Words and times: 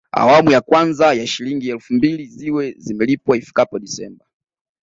Awamu 0.11 0.51
ya 0.51 0.61
kwanza 0.61 1.13
ya 1.13 1.27
Shilingi 1.27 1.69
elfu 1.69 1.93
mbili 1.93 2.25
ziwe 2.25 2.75
zimelipwa 2.77 3.37
ifikapo 3.37 3.79
Disemba 3.79 4.25